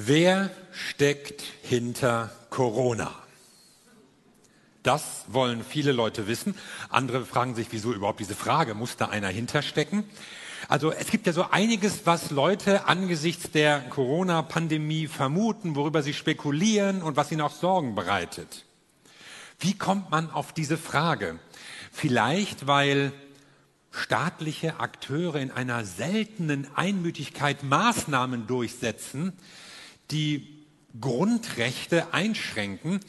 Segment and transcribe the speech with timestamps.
[0.00, 3.12] Wer steckt hinter Corona?
[4.84, 6.54] Das wollen viele Leute wissen.
[6.88, 8.74] Andere fragen sich, wieso überhaupt diese Frage?
[8.74, 10.04] Muss da einer hinterstecken?
[10.68, 17.02] Also es gibt ja so einiges, was Leute angesichts der Corona-Pandemie vermuten, worüber sie spekulieren
[17.02, 18.66] und was ihnen auch Sorgen bereitet.
[19.58, 21.40] Wie kommt man auf diese Frage?
[21.90, 23.12] Vielleicht, weil
[23.90, 29.32] staatliche Akteure in einer seltenen Einmütigkeit Maßnahmen durchsetzen,
[30.10, 30.64] die
[31.00, 33.00] Grundrechte einschränken.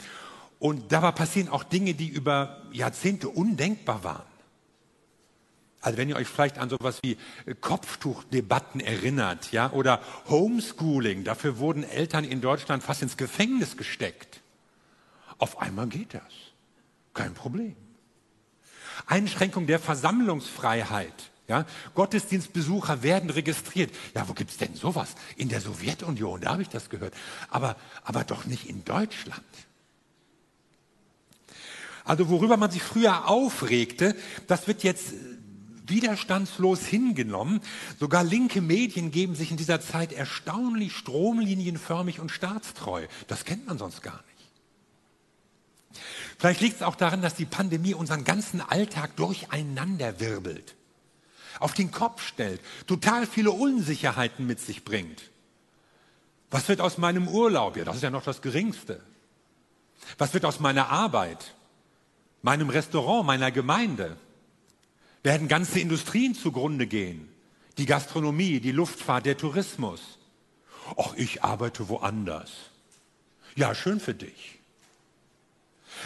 [0.59, 4.29] Und dabei passieren auch Dinge, die über Jahrzehnte undenkbar waren.
[5.81, 7.17] Also wenn ihr euch vielleicht an sowas wie
[7.61, 14.41] Kopftuchdebatten erinnert, ja, oder Homeschooling, dafür wurden Eltern in Deutschland fast ins Gefängnis gesteckt.
[15.37, 16.33] Auf einmal geht das.
[17.13, 17.75] Kein Problem.
[19.05, 21.31] Einschränkung der Versammlungsfreiheit.
[21.49, 23.91] Ja, Gottesdienstbesucher werden registriert.
[24.13, 25.15] Ja, wo gibt's denn sowas?
[25.35, 27.15] In der Sowjetunion, da habe ich das gehört.
[27.49, 29.41] Aber, aber doch nicht in Deutschland.
[32.05, 35.11] Also worüber man sich früher aufregte, das wird jetzt
[35.87, 37.61] widerstandslos hingenommen.
[37.99, 43.07] Sogar linke Medien geben sich in dieser Zeit erstaunlich stromlinienförmig und staatstreu.
[43.27, 46.03] Das kennt man sonst gar nicht.
[46.37, 50.75] Vielleicht liegt es auch daran, dass die Pandemie unseren ganzen Alltag durcheinander wirbelt
[51.59, 55.29] auf den Kopf stellt, total viele Unsicherheiten mit sich bringt.
[56.51, 57.77] Was wird aus meinem Urlaub?
[57.77, 59.01] Ja, das ist ja noch das Geringste.
[60.17, 61.53] Was wird aus meiner Arbeit,
[62.41, 64.17] meinem Restaurant, meiner Gemeinde?
[65.21, 67.29] Werden ganze Industrien zugrunde gehen?
[67.77, 70.01] Die Gastronomie, die Luftfahrt, der Tourismus.
[70.97, 72.51] Ach, ich arbeite woanders.
[73.55, 74.58] Ja, schön für dich.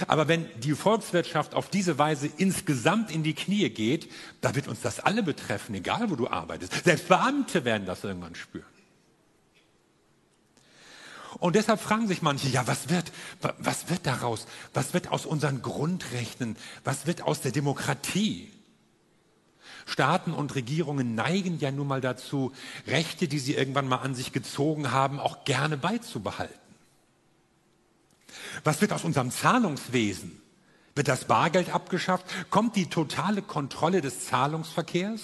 [0.08, 4.82] Aber wenn die Volkswirtschaft auf diese Weise insgesamt in die Knie geht, da wird uns
[4.82, 6.84] das alle betreffen, egal wo du arbeitest.
[6.84, 8.66] Selbst Beamte werden das irgendwann spüren.
[11.40, 13.12] Und deshalb fragen sich manche, ja, was wird,
[13.58, 14.46] was wird daraus?
[14.74, 16.56] Was wird aus unseren Grundrechten?
[16.84, 18.52] Was wird aus der Demokratie?
[19.86, 22.54] Staaten und Regierungen neigen ja nun mal dazu,
[22.88, 26.63] Rechte, die sie irgendwann mal an sich gezogen haben, auch gerne beizubehalten.
[28.64, 30.42] Was wird aus unserem Zahlungswesen?
[30.96, 32.26] Wird das Bargeld abgeschafft?
[32.50, 35.22] Kommt die totale Kontrolle des Zahlungsverkehrs?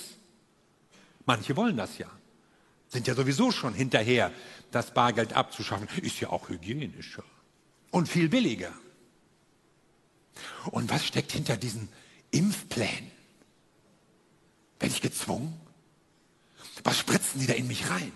[1.26, 2.08] Manche wollen das ja.
[2.88, 4.32] Sind ja sowieso schon hinterher,
[4.72, 5.88] das Bargeld abzuschaffen.
[6.02, 7.24] Ist ja auch hygienischer
[7.92, 8.74] und viel billiger.
[10.72, 11.90] Und was steckt hinter diesen
[12.32, 13.12] Impfplänen?
[14.80, 15.60] Werde ich gezwungen?
[16.84, 18.12] Was spritzen die da in mich rein?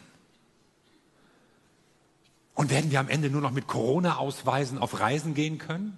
[2.53, 5.97] Und werden wir am Ende nur noch mit Corona-Ausweisen auf Reisen gehen können?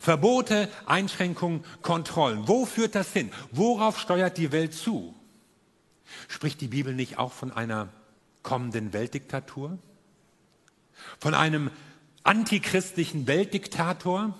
[0.00, 2.46] Verbote, Einschränkungen, Kontrollen.
[2.46, 3.32] Wo führt das hin?
[3.50, 5.14] Worauf steuert die Welt zu?
[6.28, 7.88] Spricht die Bibel nicht auch von einer
[8.42, 9.78] kommenden Weltdiktatur?
[11.18, 11.70] Von einem
[12.22, 14.36] antichristlichen Weltdiktator?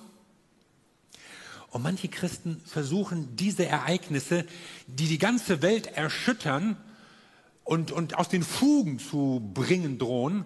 [1.71, 4.47] Und manche Christen versuchen diese Ereignisse,
[4.87, 6.77] die die ganze Welt erschüttern,
[7.67, 10.45] und, und aus den Fugen zu bringen drohen,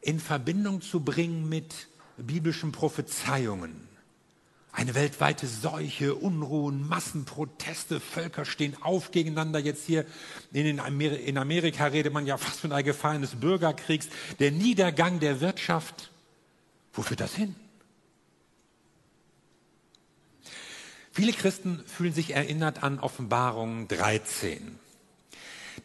[0.00, 3.86] in Verbindung zu bringen mit biblischen Prophezeiungen.
[4.72, 9.58] Eine weltweite Seuche, Unruhen, Massenproteste, Völker stehen auf gegeneinander.
[9.58, 10.06] Jetzt hier
[10.52, 14.08] in, Amer in Amerika redet man ja fast von einer Gefahr eines Bürgerkriegs.
[14.38, 16.10] Der Niedergang der Wirtschaft.
[16.92, 17.56] Wo führt das hin?
[21.12, 24.78] Viele Christen fühlen sich erinnert an Offenbarung 13.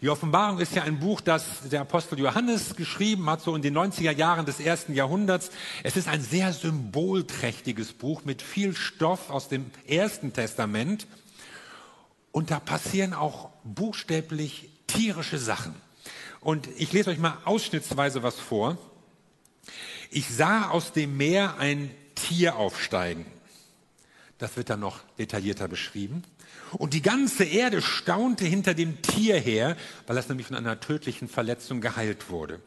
[0.03, 3.78] Die Offenbarung ist ja ein Buch, das der Apostel Johannes geschrieben hat, so in den
[3.78, 5.50] 90er Jahren des ersten Jahrhunderts.
[5.81, 11.08] Es ist ein sehr symbolträchtiges Buch mit viel Stoff aus dem ersten Testament.
[12.34, 15.74] Und da passieren auch buchstäblich tierische Sachen.
[16.41, 18.78] Und ich lese euch mal ausschnittsweise was vor.
[20.12, 23.25] Ich sah aus dem Meer ein Tier aufsteigen.
[24.38, 26.24] Das wird dann noch detaillierter beschrieben.
[26.78, 29.78] Und die ganze Erde staunte hinter dem Tier her,
[30.08, 32.59] weil es nämlich von einer tödlichen Verletzung geheilt wurde.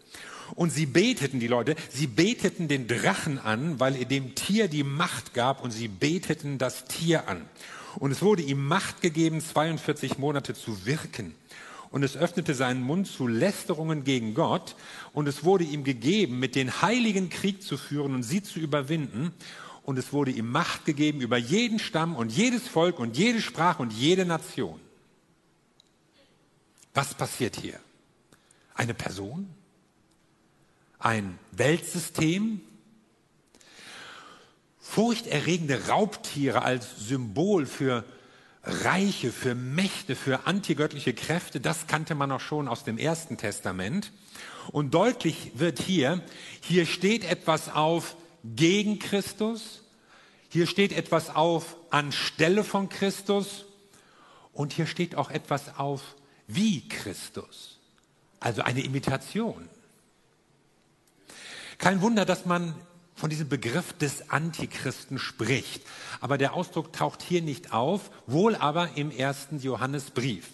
[0.55, 4.85] Und sie beteten, die Leute, sie beteten den Drachen an, weil er dem Tier die
[4.85, 7.43] Macht gab und sie beteten das Tier an.
[7.99, 11.35] Und es wurde ihm Macht gegeben, 42 Monate zu wirken.
[11.91, 14.77] Und es öffnete seinen Mund zu Lästerungen gegen Gott.
[15.13, 19.33] Und es wurde ihm gegeben, mit den Heiligen Krieg zu führen und sie zu überwinden
[19.87, 23.81] und es wurde ihm Macht gegeben über jeden Stamm und jedes Volk und jede Sprache
[23.81, 24.81] und jede Nation.
[26.93, 27.79] Was passiert hier?
[28.75, 29.49] Eine Person?
[30.99, 32.61] Ein Weltsystem?
[34.81, 38.05] Furchterregende Raubtiere als Symbol für
[38.65, 44.11] Reiche, für Mächte, für antigöttliche Kräfte, das kannte man auch schon aus dem Ersten Testament.
[44.73, 46.23] Und deutlich wird hier,
[46.61, 48.17] hier steht etwas auf
[48.55, 49.83] gegen Christus,
[50.49, 53.65] hier steht etwas auf anstelle von Christus
[54.53, 56.15] und hier steht auch etwas auf
[56.47, 57.79] wie Christus,
[58.41, 59.69] also eine Imitation.
[61.79, 62.75] Kein Wunder, dass man
[63.17, 65.83] von diesem Begriff des Antichristen spricht.
[66.21, 70.47] Aber der Ausdruck taucht hier nicht auf, wohl aber im ersten Johannesbrief.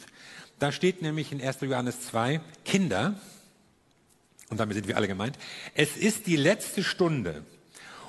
[0.58, 1.60] Da steht nämlich in 1.
[1.62, 3.20] Johannes 2, Kinder,
[4.48, 5.38] und damit sind wir alle gemeint,
[5.74, 7.44] es ist die letzte Stunde.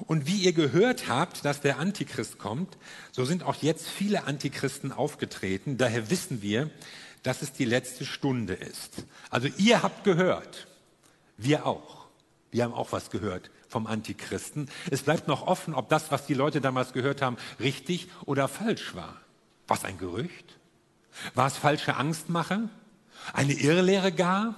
[0.01, 2.77] Und wie ihr gehört habt, dass der Antichrist kommt,
[3.11, 5.77] so sind auch jetzt viele Antichristen aufgetreten.
[5.77, 6.69] Daher wissen wir,
[7.23, 9.05] dass es die letzte Stunde ist.
[9.29, 10.67] Also ihr habt gehört,
[11.37, 12.07] wir auch.
[12.51, 14.69] Wir haben auch was gehört vom Antichristen.
[14.91, 18.93] Es bleibt noch offen, ob das, was die Leute damals gehört haben, richtig oder falsch
[18.93, 19.21] war.
[19.67, 20.59] War es ein Gerücht?
[21.33, 22.69] War es falsche Angstmache?
[23.33, 24.55] Eine Irrlehre gar?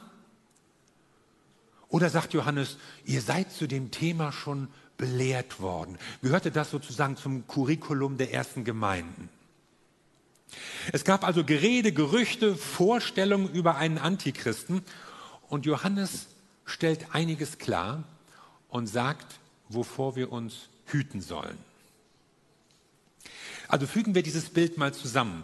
[1.87, 4.67] Oder sagt Johannes, ihr seid zu dem Thema schon
[4.97, 5.97] belehrt worden?
[6.21, 9.29] Gehörte das sozusagen zum Curriculum der ersten Gemeinden?
[10.91, 14.83] Es gab also Gerede, Gerüchte, Vorstellungen über einen Antichristen
[15.47, 16.27] und Johannes
[16.65, 18.03] stellt einiges klar
[18.69, 19.39] und sagt,
[19.69, 21.57] wovor wir uns hüten sollen.
[23.67, 25.43] Also fügen wir dieses Bild mal zusammen.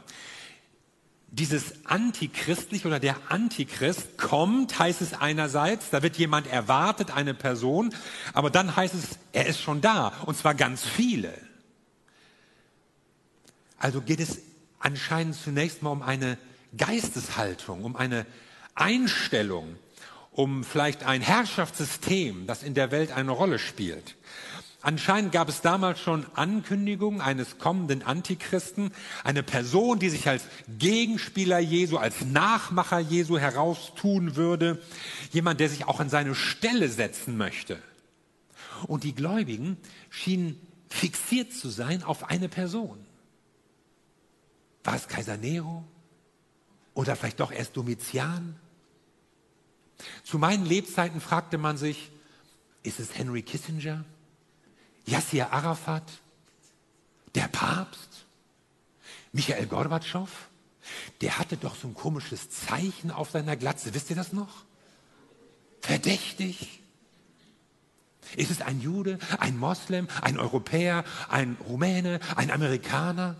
[1.34, 7.96] Dieses Antichristlich oder der Antichrist kommt, heißt es einerseits, da wird jemand erwartet, eine Person,
[8.34, 11.34] aber dann heißt es, er ist schon da, und zwar ganz viele.
[13.78, 14.40] Also geht es
[14.80, 16.38] anscheinend zunächst mal um eine
[16.78, 18.26] Geisteshaltung, um eine
[18.76, 19.78] Einstellung,
[20.32, 24.16] um vielleicht ein Herrschaftssystem, das in der Welt eine Rolle spielt.
[24.84, 28.92] Anscheinend gab es damals schon Ankündigungen eines kommenden Antichristen,
[29.24, 30.44] eine Person, die sich als
[30.80, 34.82] Gegenspieler Jesu, als Nachmacher Jesu heraustun würde,
[35.32, 37.80] jemand, der sich auch an seine Stelle setzen möchte.
[38.88, 39.78] Und die Gläubigen
[40.10, 43.06] schienen fixiert zu sein auf eine Person.
[44.84, 45.84] War es Kaiser Nero?
[46.96, 48.56] Oder vielleicht doch erst Domitian?
[50.24, 52.12] Zu meinen Lebzeiten fragte man sich,
[52.82, 54.04] ist es Henry Kissinger?
[55.06, 56.04] Yassir Arafat?
[57.36, 58.26] Der Papst?
[59.32, 60.30] Michael Gorbatschow?
[61.22, 63.94] Der hatte doch so ein komisches Zeichen auf seiner Glatze.
[63.94, 64.66] Wisst ihr das noch?
[65.82, 66.80] Verdächtig.
[68.36, 73.36] Ist es ein Jude, ein Moslem, ein Europäer, ein Rumäne, ein Amerikaner?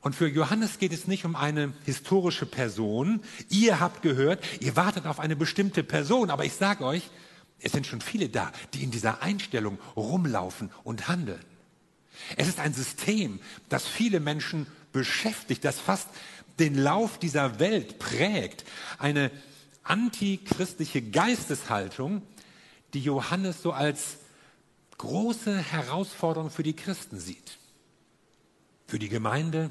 [0.00, 3.20] Und für Johannes geht es nicht um eine historische Person.
[3.48, 6.30] Ihr habt gehört, ihr wartet auf eine bestimmte Person.
[6.30, 7.10] Aber ich sage euch,
[7.60, 11.44] es sind schon viele da, die in dieser Einstellung rumlaufen und handeln.
[12.36, 16.08] Es ist ein System, das viele Menschen beschäftigt, das fast
[16.58, 18.64] den Lauf dieser Welt prägt.
[18.98, 19.30] Eine
[19.82, 22.22] antichristliche Geisteshaltung,
[22.94, 24.18] die Johannes so als
[24.98, 27.58] große Herausforderung für die Christen sieht.
[28.86, 29.70] Für die Gemeinde,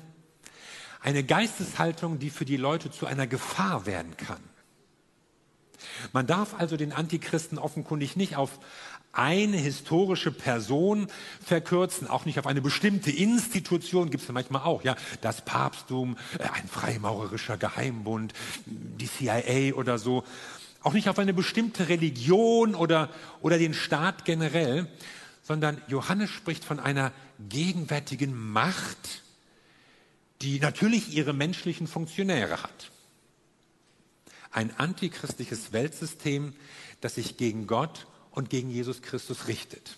[1.01, 4.41] eine Geisteshaltung, die für die Leute zu einer Gefahr werden kann.
[6.13, 8.59] Man darf also den Antichristen offenkundig nicht auf
[9.13, 11.07] eine historische Person
[11.43, 16.17] verkürzen, auch nicht auf eine bestimmte Institution, gibt es ja manchmal auch, ja, das Papsttum,
[16.37, 18.33] äh, ein freimaurerischer Geheimbund,
[18.65, 20.23] die CIA oder so,
[20.83, 23.09] auch nicht auf eine bestimmte Religion oder,
[23.41, 24.87] oder den Staat generell,
[25.41, 27.11] sondern Johannes spricht von einer
[27.49, 29.23] gegenwärtigen Macht,
[30.41, 32.91] die natürlich ihre menschlichen Funktionäre hat.
[34.51, 36.53] Ein antichristliches Weltsystem,
[37.01, 39.97] das sich gegen Gott und gegen Jesus Christus richtet.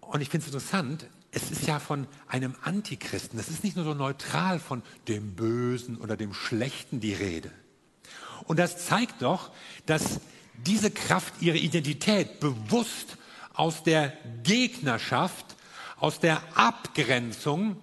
[0.00, 3.84] Und ich finde es interessant, es ist ja von einem Antichristen, das ist nicht nur
[3.84, 7.52] so neutral von dem Bösen oder dem Schlechten die Rede.
[8.44, 9.50] Und das zeigt doch,
[9.84, 10.20] dass
[10.66, 13.18] diese Kraft ihre Identität bewusst
[13.52, 15.56] aus der Gegnerschaft
[16.00, 17.82] aus der Abgrenzung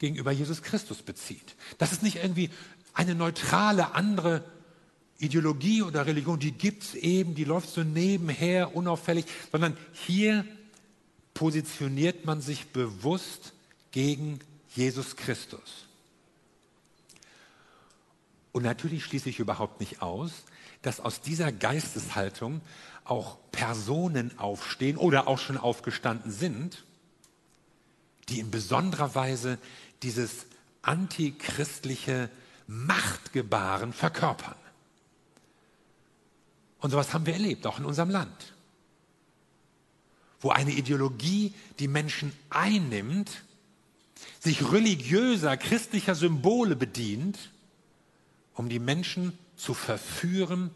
[0.00, 1.54] gegenüber Jesus Christus bezieht.
[1.78, 2.50] Das ist nicht irgendwie
[2.92, 4.44] eine neutrale andere
[5.18, 10.44] Ideologie oder Religion, die gibt es eben, die läuft so nebenher, unauffällig, sondern hier
[11.34, 13.52] positioniert man sich bewusst
[13.92, 14.40] gegen
[14.74, 15.86] Jesus Christus.
[18.52, 20.32] Und natürlich schließe ich überhaupt nicht aus,
[20.82, 22.62] dass aus dieser Geisteshaltung
[23.04, 26.84] auch Personen aufstehen oder auch schon aufgestanden sind,
[28.28, 29.58] die in besonderer Weise
[30.02, 30.46] dieses
[30.82, 32.30] antichristliche
[32.66, 34.54] Machtgebaren verkörpern.
[36.78, 38.54] Und sowas haben wir erlebt, auch in unserem Land.
[40.40, 43.42] wo eine Ideologie die Menschen einnimmt,
[44.38, 47.50] sich religiöser, christlicher Symbole bedient,
[48.54, 50.70] um die Menschen zu verführen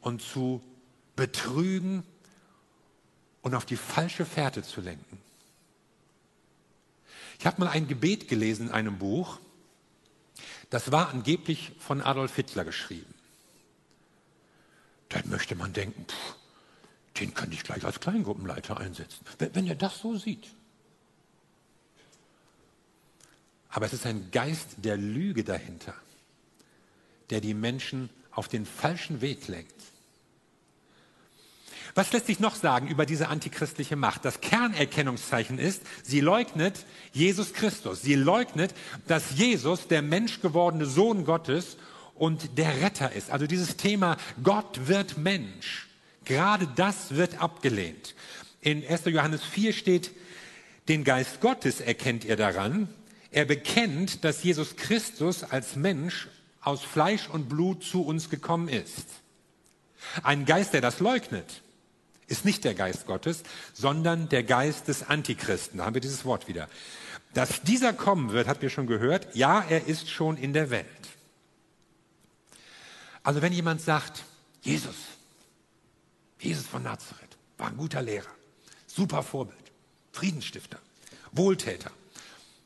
[0.00, 0.62] und zu
[1.14, 2.02] betrügen
[3.42, 5.18] und auf die falsche Fährte zu lenken.
[7.40, 9.40] Ich habe mal ein Gebet gelesen in einem Buch,
[10.68, 13.14] das war angeblich von Adolf Hitler geschrieben.
[15.08, 16.36] Dann möchte man denken, pff,
[17.18, 20.48] den könnte ich gleich als Kleingruppenleiter einsetzen, wenn, wenn er das so sieht.
[23.70, 25.94] Aber es ist ein Geist der Lüge dahinter,
[27.30, 29.80] der die Menschen auf den falschen Weg lenkt.
[31.94, 34.24] Was lässt sich noch sagen über diese antichristliche Macht?
[34.24, 38.02] Das Kernerkennungszeichen ist, sie leugnet Jesus Christus.
[38.02, 38.74] Sie leugnet,
[39.06, 41.76] dass Jesus der menschgewordene Sohn Gottes
[42.14, 43.30] und der Retter ist.
[43.30, 45.88] Also dieses Thema Gott wird Mensch.
[46.24, 48.14] Gerade das wird abgelehnt.
[48.60, 49.06] In 1.
[49.06, 50.12] Johannes 4 steht,
[50.88, 52.88] den Geist Gottes erkennt ihr daran.
[53.30, 56.28] Er bekennt, dass Jesus Christus als Mensch
[56.60, 59.06] aus Fleisch und Blut zu uns gekommen ist.
[60.22, 61.62] Ein Geist, der das leugnet,
[62.30, 63.42] ist nicht der Geist Gottes,
[63.74, 65.78] sondern der Geist des Antichristen.
[65.78, 66.68] Da haben wir dieses Wort wieder.
[67.34, 69.34] Dass dieser kommen wird, habt ihr schon gehört.
[69.34, 70.86] Ja, er ist schon in der Welt.
[73.22, 74.24] Also wenn jemand sagt,
[74.62, 74.94] Jesus,
[76.38, 78.30] Jesus von Nazareth, war ein guter Lehrer,
[78.86, 79.58] super Vorbild,
[80.12, 80.78] Friedensstifter,
[81.32, 81.90] Wohltäter,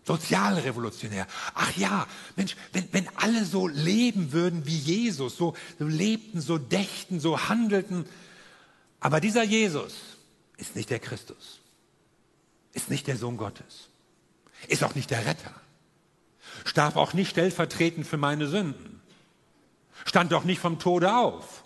[0.06, 1.26] Sozialrevolutionär.
[1.54, 2.06] Ach ja,
[2.37, 7.49] Mensch, wenn, wenn alle so leben würden wie Jesus, so, so lebten, so dächten, so
[7.49, 8.06] handelten,
[9.04, 9.92] aber dieser Jesus
[10.56, 11.61] ist nicht der Christus,
[12.73, 13.90] ist nicht der Sohn Gottes,
[14.66, 15.52] ist auch nicht der Retter,
[16.64, 19.02] starb auch nicht stellvertretend für meine Sünden,
[20.06, 21.64] stand doch nicht vom Tode auf,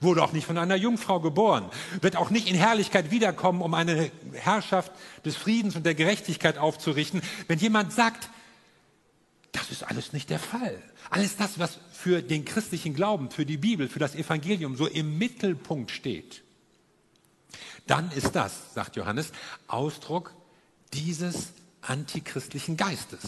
[0.00, 1.68] wurde auch nicht von einer Jungfrau geboren,
[2.00, 4.92] wird auch nicht in Herrlichkeit wiederkommen, um eine Herrschaft
[5.26, 7.20] des Friedens und der Gerechtigkeit aufzurichten.
[7.48, 8.30] Wenn jemand sagt,
[9.52, 10.82] das ist alles nicht der Fall.
[11.10, 15.18] Alles das, was für den christlichen Glauben, für die Bibel, für das Evangelium so im
[15.18, 16.41] Mittelpunkt steht,
[17.86, 19.32] dann ist das, sagt Johannes,
[19.66, 20.32] Ausdruck
[20.92, 23.20] dieses antichristlichen Geistes,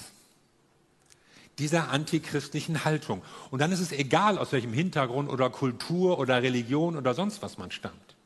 [1.59, 3.23] dieser antichristlichen Haltung.
[3.51, 7.59] Und dann ist es egal, aus welchem Hintergrund oder Kultur oder Religion oder sonst was
[7.59, 8.17] man stammt.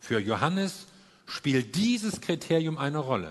[0.00, 0.86] Für Johannes
[1.26, 3.30] spielt dieses Kriterium eine Rolle.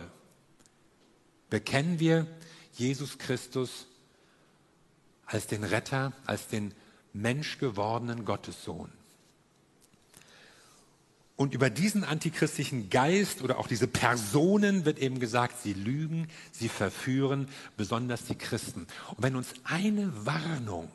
[1.49, 2.25] Bekennen wir
[2.73, 3.85] Jesus Christus
[5.25, 6.73] als den Retter, als den
[7.13, 8.91] menschgewordenen Gottessohn.
[11.41, 16.69] Und über diesen antichristlichen Geist oder auch diese Personen wird eben gesagt, sie lügen, sie
[16.69, 18.81] verführen, besonders die Christen.
[19.09, 20.87] Und wenn uns eine Warnung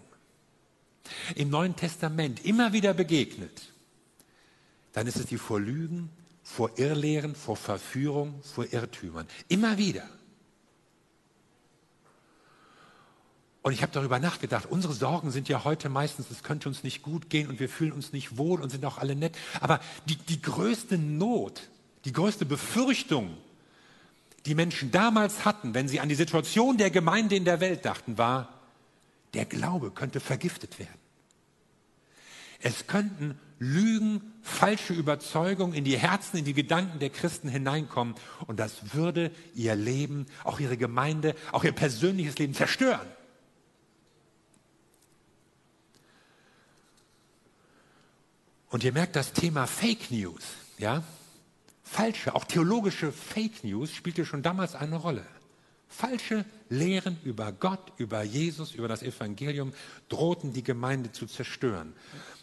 [1.35, 3.73] im Neuen Testament immer wieder begegnet,
[4.93, 6.11] dann ist es die vor Lügen,
[6.45, 9.26] vor Irrlehren, vor Verführung, vor Irrtümern.
[9.49, 10.09] Immer wieder.
[13.67, 17.03] Und ich habe darüber nachgedacht, unsere Sorgen sind ja heute meistens, es könnte uns nicht
[17.03, 19.37] gut gehen und wir fühlen uns nicht wohl und sind auch alle nett.
[19.59, 21.63] Aber die, die größte Not,
[22.05, 23.37] die größte Befürchtung,
[24.45, 28.17] die Menschen damals hatten, wenn sie an die Situation der Gemeinde in der Welt dachten,
[28.19, 28.51] war,
[29.35, 31.01] der Glaube könnte vergiftet werden.
[32.61, 38.15] Es könnten Lügen, falsche Überzeugungen in die Herzen, in die Gedanken der Christen hineinkommen
[38.47, 43.09] und das würde ihr Leben, auch ihre Gemeinde, auch ihr persönliches Leben zerstören.
[48.69, 50.43] Und ihr merkt das Thema Fake News,
[50.79, 51.03] ja?
[51.83, 55.25] Falsche, auch theologische Fake News spielte schon damals eine Rolle.
[55.89, 59.73] Falsche Lehren über Gott, über Jesus, über das Evangelium
[60.09, 61.95] drohten die Gemeinde zu zerstören.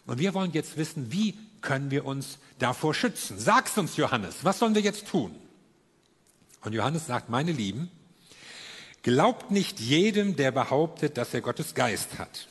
[0.06, 3.38] Und wir wollen jetzt wissen, wie können wir uns davor schützen?
[3.38, 5.36] Sag's uns, Johannes, was sollen wir jetzt tun?
[6.62, 7.92] Und Johannes sagt, meine Lieben,
[9.01, 12.48] glaubt nicht jedem, der behauptet, dass er Gottes Geist hat.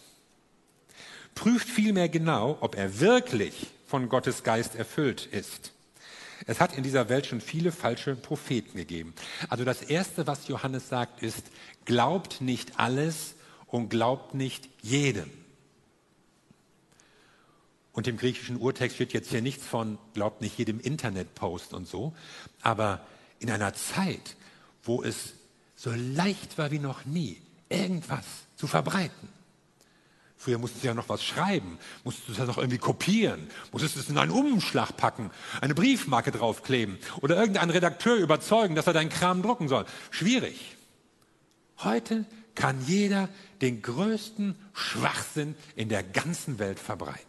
[1.34, 5.72] Prüft vielmehr genau, ob er wirklich von Gottes Geist erfüllt ist.
[6.46, 9.14] Es hat in dieser Welt schon viele falsche Propheten gegeben.
[9.48, 11.44] Also das Erste, was Johannes sagt, ist,
[11.84, 13.34] glaubt nicht alles
[13.66, 15.30] und glaubt nicht jedem.
[17.92, 22.14] Und im griechischen Urtext wird jetzt hier nichts von, glaubt nicht jedem Internetpost und so,
[22.62, 23.06] aber
[23.38, 24.36] in einer Zeit,
[24.82, 25.34] wo es
[25.76, 28.24] so leicht war wie noch nie, irgendwas
[28.56, 29.28] zu verbreiten,
[30.42, 34.08] Früher musstest du ja noch was schreiben, musstest du das noch irgendwie kopieren, musstest es
[34.08, 35.30] in einen Umschlag packen,
[35.60, 39.86] eine Briefmarke draufkleben oder irgendeinen Redakteur überzeugen, dass er deinen Kram drucken soll.
[40.10, 40.76] Schwierig.
[41.78, 42.24] Heute
[42.56, 43.28] kann jeder
[43.60, 47.20] den größten Schwachsinn in der ganzen Welt verbreiten.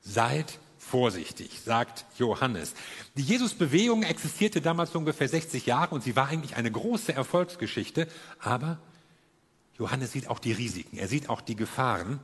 [0.00, 2.74] Seid vorsichtig, sagt Johannes.
[3.16, 8.08] Die Jesus-Bewegung existierte damals ungefähr 60 Jahre und sie war eigentlich eine große Erfolgsgeschichte,
[8.40, 8.80] aber
[9.80, 12.20] Johannes sieht auch die Risiken, er sieht auch die Gefahren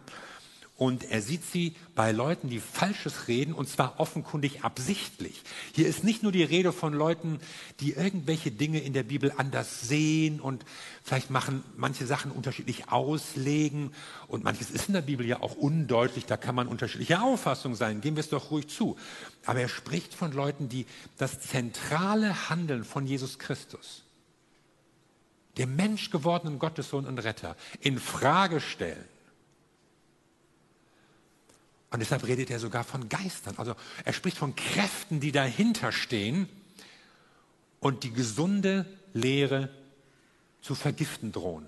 [0.76, 5.42] und er sieht sie bei Leuten, die Falsches reden, und zwar offenkundig absichtlich.
[5.74, 7.40] Hier ist nicht nur die Rede von Leuten,
[7.80, 10.66] die irgendwelche Dinge in der Bibel anders sehen und
[11.02, 13.90] vielleicht machen manche Sachen unterschiedlich auslegen
[14.28, 18.02] und manches ist in der Bibel ja auch undeutlich, da kann man unterschiedlicher Auffassung sein,
[18.02, 18.96] geben wir es doch ruhig zu.
[19.46, 20.84] Aber er spricht von Leuten, die
[21.16, 24.02] das zentrale Handeln von Jesus Christus,
[25.58, 29.06] dem Mensch gewordenen Gottessohn und Retter, in Frage stellen
[31.90, 33.54] und deshalb redet er sogar von Geistern.
[33.56, 36.48] Also er spricht von Kräften, die dahinter stehen
[37.80, 38.84] und die gesunde
[39.14, 39.70] Lehre
[40.60, 41.64] zu vergiften drohen.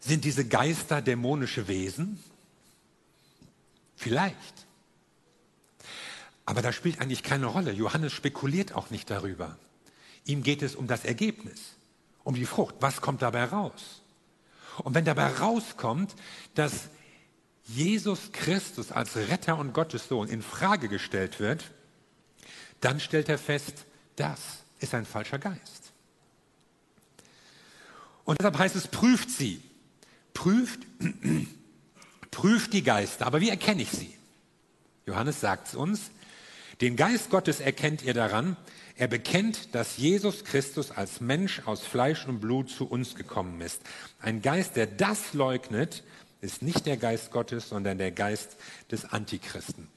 [0.00, 2.22] Sind diese Geister dämonische Wesen?
[3.96, 4.66] Vielleicht.
[6.44, 7.72] Aber das spielt eigentlich keine Rolle.
[7.72, 9.58] Johannes spekuliert auch nicht darüber.
[10.24, 11.74] Ihm geht es um das Ergebnis,
[12.24, 12.76] um die Frucht.
[12.80, 14.02] Was kommt dabei raus?
[14.78, 16.14] Und wenn dabei rauskommt,
[16.54, 16.88] dass
[17.64, 21.70] Jesus Christus als Retter und Gottessohn in Frage gestellt wird,
[22.80, 23.84] dann stellt er fest,
[24.16, 24.38] das
[24.80, 25.92] ist ein falscher Geist.
[28.24, 29.62] Und deshalb heißt es, prüft sie.
[30.34, 30.80] Prüft,
[32.30, 33.26] prüft die Geister.
[33.26, 34.14] Aber wie erkenne ich sie?
[35.06, 36.10] Johannes sagt es uns.
[36.80, 38.56] Den Geist Gottes erkennt ihr daran,
[39.02, 43.82] er bekennt, dass Jesus Christus als Mensch aus Fleisch und Blut zu uns gekommen ist.
[44.20, 46.04] Ein Geist, der das leugnet,
[46.40, 48.56] ist nicht der Geist Gottes, sondern der Geist
[48.92, 49.88] des Antichristen.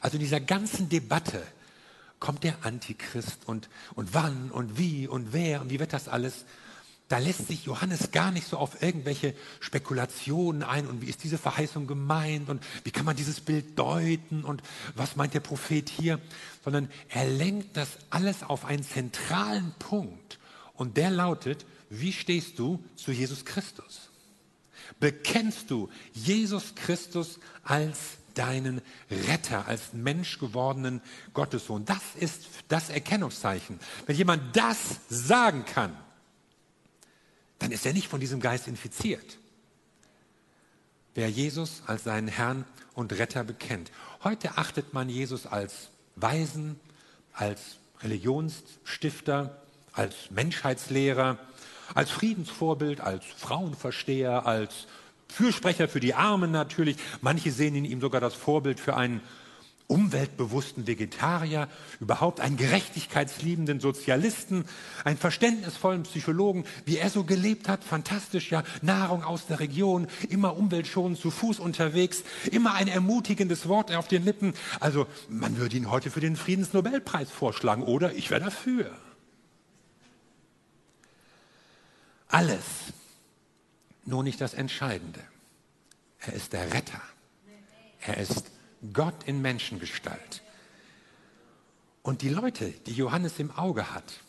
[0.00, 1.44] Also in dieser ganzen Debatte
[2.18, 6.44] kommt der Antichrist und, und wann und wie und wer und wie wird das alles?
[7.12, 11.36] Da lässt sich Johannes gar nicht so auf irgendwelche Spekulationen ein und wie ist diese
[11.36, 14.62] Verheißung gemeint und wie kann man dieses Bild deuten und
[14.94, 16.18] was meint der Prophet hier,
[16.64, 20.38] sondern er lenkt das alles auf einen zentralen Punkt
[20.72, 24.08] und der lautet, wie stehst du zu Jesus Christus?
[24.98, 27.98] bekennst du Jesus Christus als
[28.32, 31.02] deinen Retter, als menschgewordenen
[31.34, 31.84] Gottessohn.
[31.84, 33.78] Das ist das Erkennungszeichen.
[34.06, 34.78] Wenn jemand das
[35.10, 35.94] sagen kann,
[37.62, 39.38] dann ist er nicht von diesem Geist infiziert.
[41.14, 43.92] Wer Jesus als seinen Herrn und Retter bekennt.
[44.24, 46.80] Heute achtet man Jesus als Weisen,
[47.32, 51.38] als Religionsstifter, als Menschheitslehrer,
[51.94, 54.88] als Friedensvorbild, als Frauenversteher, als
[55.28, 56.96] Fürsprecher für die Armen natürlich.
[57.20, 59.20] Manche sehen in ihm sogar das Vorbild für einen
[59.92, 61.68] umweltbewussten Vegetarier,
[62.00, 64.64] überhaupt einen gerechtigkeitsliebenden Sozialisten,
[65.04, 70.56] einen verständnisvollen Psychologen, wie er so gelebt hat, fantastisch, ja, Nahrung aus der Region, immer
[70.56, 74.54] umweltschonend zu Fuß unterwegs, immer ein ermutigendes Wort auf den Lippen.
[74.80, 78.14] Also man würde ihn heute für den Friedensnobelpreis vorschlagen, oder?
[78.14, 78.90] Ich wäre dafür.
[82.32, 82.64] alles,
[84.04, 85.20] nur nicht das Entscheidende.
[86.20, 87.00] Er ist der Retter.
[88.00, 88.50] Er ist
[88.92, 90.42] Gott in Menschengestalt.
[92.02, 94.20] Und die Leute, die Johannes im Auge hat,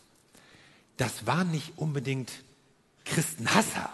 [0.98, 2.32] das waren nicht unbedingt
[3.04, 3.90] Christenhasser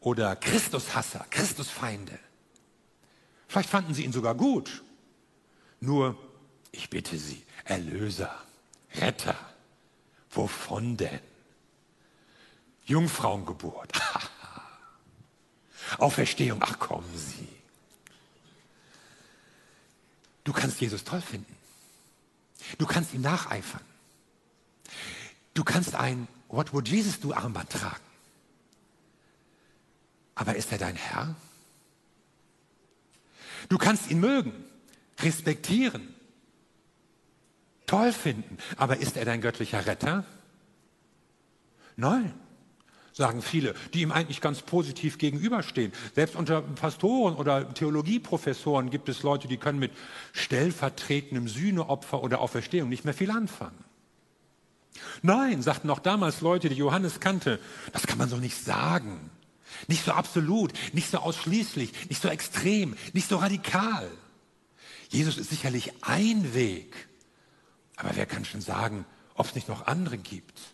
[0.00, 2.18] oder Christushasser, Christusfeinde.
[3.46, 4.82] Vielleicht fanden sie ihn sogar gut.
[5.80, 6.18] Nur,
[6.72, 8.34] ich bitte Sie, Erlöser,
[8.94, 9.36] Retter,
[10.30, 11.20] wovon denn?
[12.84, 13.92] Jungfrauengeburt.
[15.98, 17.48] Auferstehung, ach kommen Sie.
[20.42, 21.54] Du kannst Jesus toll finden.
[22.78, 23.82] Du kannst ihm nacheifern.
[25.52, 28.04] Du kannst ein What would Jesus do Armband tragen.
[30.36, 31.34] Aber ist er dein Herr?
[33.68, 34.52] Du kannst ihn mögen,
[35.20, 36.14] respektieren,
[37.86, 38.58] toll finden.
[38.76, 40.24] Aber ist er dein göttlicher Retter?
[41.96, 42.34] Nein
[43.14, 45.92] sagen viele, die ihm eigentlich ganz positiv gegenüberstehen.
[46.14, 49.92] Selbst unter Pastoren oder Theologieprofessoren gibt es Leute, die können mit
[50.32, 53.84] stellvertretendem Sühneopfer oder Auferstehung nicht mehr viel anfangen.
[55.22, 57.60] Nein, sagten auch damals Leute, die Johannes kannte,
[57.92, 59.30] das kann man so nicht sagen.
[59.86, 64.10] Nicht so absolut, nicht so ausschließlich, nicht so extrem, nicht so radikal.
[65.08, 67.08] Jesus ist sicherlich ein Weg,
[67.96, 70.73] aber wer kann schon sagen, ob es nicht noch andere gibt?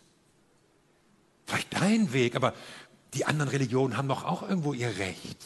[1.51, 2.53] Vielleicht dein Weg, aber
[3.13, 5.37] die anderen Religionen haben doch auch irgendwo ihr Recht.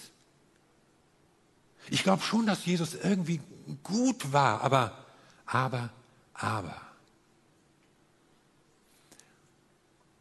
[1.89, 3.41] Ich glaube schon, dass Jesus irgendwie
[3.81, 5.03] gut war, aber,
[5.47, 5.89] aber,
[6.35, 6.79] aber.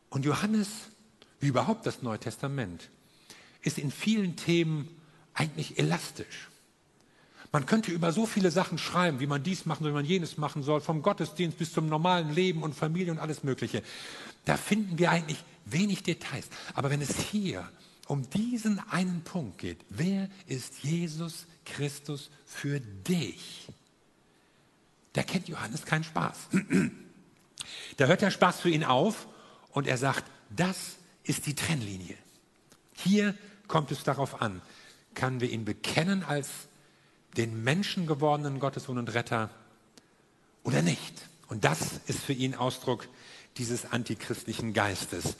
[0.08, 0.68] Und Johannes,
[1.38, 2.88] wie überhaupt das Neue Testament,
[3.60, 4.88] ist in vielen Themen
[5.34, 6.48] eigentlich elastisch.
[7.52, 10.38] Man könnte über so viele Sachen schreiben, wie man dies machen soll, wie man jenes
[10.38, 13.82] machen soll, vom Gottesdienst bis zum normalen Leben und Familie und alles Mögliche.
[14.46, 16.46] Da finden wir eigentlich wenig Details.
[16.74, 17.68] Aber wenn es hier
[18.06, 23.68] um diesen einen Punkt geht, wer ist Jesus Christus für dich?
[25.14, 26.36] Da kennt Johannes keinen Spaß.
[27.96, 29.26] Da hört der Spaß für ihn auf
[29.70, 32.16] und er sagt, das ist die Trennlinie.
[32.96, 33.34] Hier
[33.68, 34.60] kommt es darauf an,
[35.14, 36.48] kann wir ihn bekennen als
[37.36, 39.50] den menschengewordenen Gottessohn und Retter
[40.62, 41.28] oder nicht.
[41.48, 43.08] Und das ist für ihn Ausdruck
[43.56, 45.36] dieses antichristlichen Geistes.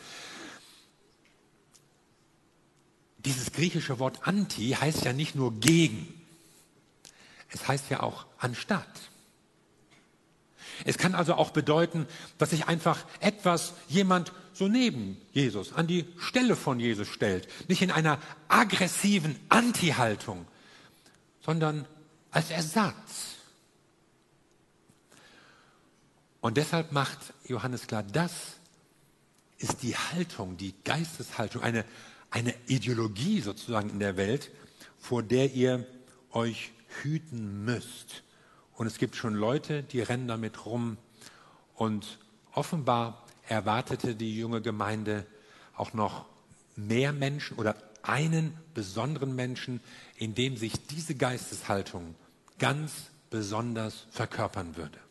[3.18, 6.12] Dieses griechische Wort anti heißt ja nicht nur gegen,
[7.48, 9.10] es heißt ja auch anstatt.
[10.84, 12.06] Es kann also auch bedeuten,
[12.38, 17.48] dass sich einfach etwas jemand so neben Jesus, an die Stelle von Jesus stellt.
[17.68, 20.46] Nicht in einer aggressiven Anti-Haltung,
[21.44, 21.86] sondern
[22.30, 23.33] als Ersatz.
[26.44, 28.32] Und deshalb macht Johannes klar, das
[29.56, 31.86] ist die Haltung, die Geisteshaltung, eine,
[32.28, 34.50] eine Ideologie sozusagen in der Welt,
[34.98, 35.86] vor der ihr
[36.32, 38.24] euch hüten müsst.
[38.74, 40.98] Und es gibt schon Leute, die rennen damit rum.
[41.76, 42.18] Und
[42.52, 45.24] offenbar erwartete die junge Gemeinde
[45.74, 46.26] auch noch
[46.76, 49.80] mehr Menschen oder einen besonderen Menschen,
[50.16, 52.14] in dem sich diese Geisteshaltung
[52.58, 52.92] ganz
[53.30, 55.03] besonders verkörpern würde.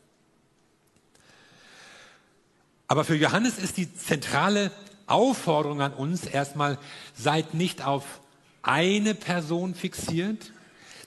[2.93, 4.69] Aber für Johannes ist die zentrale
[5.07, 6.77] Aufforderung an uns erstmal,
[7.15, 8.21] seid nicht auf
[8.61, 10.51] eine Person fixiert,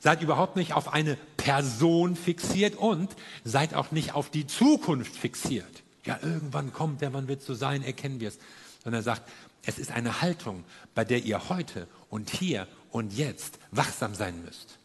[0.01, 5.85] seid überhaupt nicht auf eine Person fixiert und seid auch nicht auf die Zukunft fixiert.
[6.05, 8.41] Ja, irgendwann kommt der, wann wird so sein, erkennen wir es.
[8.83, 9.23] Sondern er sagt,
[9.65, 10.65] es ist eine Haltung,
[10.97, 14.81] bei der ihr heute und hier und jetzt wachsam sein müsst.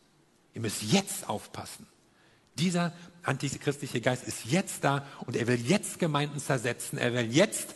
[0.54, 1.88] Ihr müsst jetzt aufpassen.
[2.60, 6.98] Dieser antichristliche Geist ist jetzt da und er will jetzt Gemeinden zersetzen.
[6.98, 7.76] Er will jetzt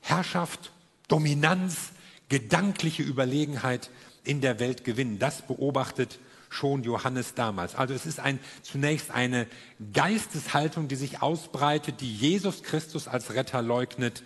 [0.00, 0.72] Herrschaft,
[1.08, 1.90] Dominanz,
[2.28, 3.90] gedankliche Überlegenheit
[4.24, 5.18] in der Welt gewinnen.
[5.18, 6.18] Das beobachtet
[6.50, 7.74] schon Johannes damals.
[7.74, 9.46] Also es ist ein, zunächst eine
[9.92, 14.22] Geisteshaltung, die sich ausbreitet, die Jesus Christus als Retter leugnet.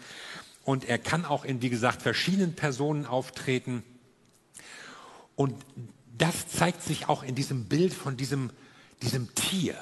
[0.65, 3.83] Und er kann auch in, wie gesagt, verschiedenen Personen auftreten.
[5.35, 5.55] Und
[6.17, 8.51] das zeigt sich auch in diesem Bild von diesem,
[9.03, 9.77] diesem Tier.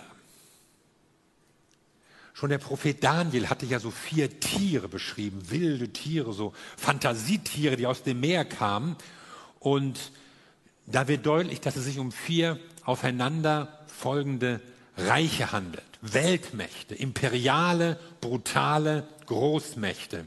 [2.41, 7.87] Schon der Prophet Daniel hatte ja so vier Tiere beschrieben, wilde Tiere, so Fantasietiere, die
[7.87, 8.97] aus dem Meer kamen.
[9.59, 10.11] Und
[10.87, 14.63] da wird deutlich, dass es sich um vier aufeinander folgende
[14.97, 15.85] Reiche handelt.
[16.01, 20.27] Weltmächte, imperiale, brutale Großmächte.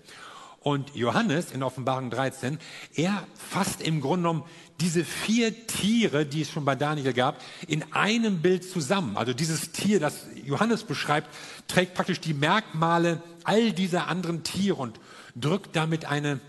[0.64, 2.58] Und Johannes in Offenbarung 13,
[2.96, 4.44] er fasst im Grunde genommen
[4.80, 9.18] diese vier Tiere, die es schon bei Daniel gab, in einem Bild zusammen.
[9.18, 11.28] Also dieses Tier, das Johannes beschreibt,
[11.68, 15.00] trägt praktisch die Merkmale all dieser anderen Tiere und
[15.36, 16.40] drückt damit eine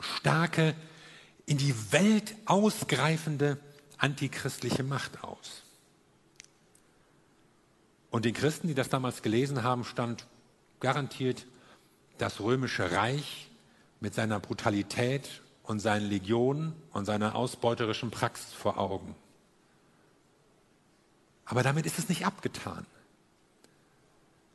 [0.00, 0.74] starke
[1.44, 3.58] in die Welt ausgreifende
[3.98, 5.64] antichristliche Macht aus.
[8.10, 10.26] Und den Christen, die das damals gelesen haben, stand
[10.80, 11.44] garantiert
[12.18, 13.48] das römische Reich
[14.00, 19.14] mit seiner Brutalität und seinen Legionen und seiner ausbeuterischen Praxis vor Augen.
[21.44, 22.86] Aber damit ist es nicht abgetan,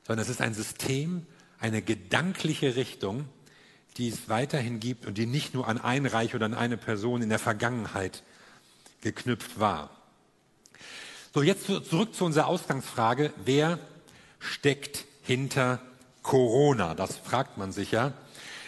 [0.06, 1.26] sondern es ist ein System,
[1.60, 3.26] eine gedankliche Richtung,
[3.97, 7.21] die es weiterhin gibt und die nicht nur an ein Reich oder an eine Person
[7.21, 8.23] in der Vergangenheit
[9.02, 9.89] geknüpft war.
[11.34, 13.34] So, jetzt zurück zu unserer Ausgangsfrage.
[13.43, 13.80] Wer
[14.39, 15.82] steckt hinter
[16.23, 16.95] Corona?
[16.95, 18.13] Das fragt man sich ja.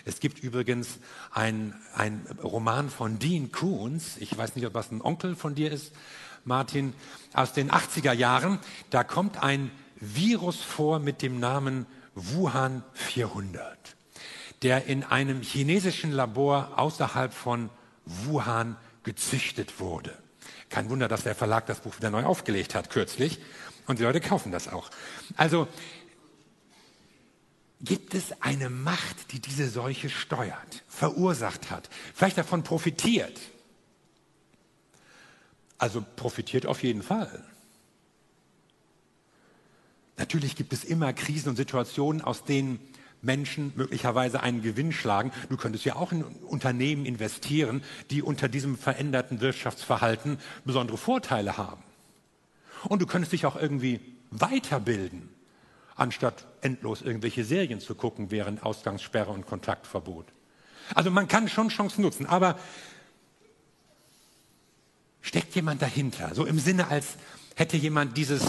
[0.05, 0.99] Es gibt übrigens
[1.31, 4.17] ein, ein Roman von Dean Koons.
[4.19, 5.93] Ich weiß nicht, ob das ein Onkel von dir ist,
[6.43, 6.93] Martin,
[7.33, 8.59] aus den 80er Jahren.
[8.91, 13.95] Da kommt ein Virus vor mit dem Namen Wuhan 400
[14.61, 17.69] der in einem chinesischen Labor außerhalb von
[18.05, 20.17] Wuhan gezüchtet wurde.
[20.69, 23.39] Kein Wunder, dass der Verlag das Buch wieder neu aufgelegt hat kürzlich
[23.85, 24.89] und die Leute kaufen das auch.
[25.37, 25.67] Also
[27.85, 33.39] gibt es eine Macht, die diese Seuche steuert, verursacht hat, vielleicht davon profitiert.
[35.77, 37.43] Also profitiert auf jeden Fall.
[40.17, 42.79] Natürlich gibt es immer Krisen und Situationen, aus denen
[43.21, 45.31] Menschen möglicherweise einen Gewinn schlagen.
[45.49, 51.83] Du könntest ja auch in Unternehmen investieren, die unter diesem veränderten Wirtschaftsverhalten besondere Vorteile haben.
[52.87, 53.99] Und du könntest dich auch irgendwie
[54.31, 55.29] weiterbilden,
[55.95, 60.25] anstatt endlos irgendwelche Serien zu gucken während Ausgangssperre und Kontaktverbot.
[60.93, 62.59] Also man kann schon Chancen nutzen, aber
[65.21, 66.35] steckt jemand dahinter?
[66.35, 67.15] So im Sinne als
[67.55, 68.43] hätte jemand dieses